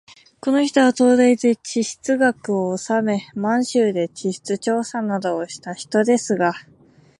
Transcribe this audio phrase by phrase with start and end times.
[0.39, 6.53] この人は東大で地質学をおさめ、満州で地質調査などをした人ですが、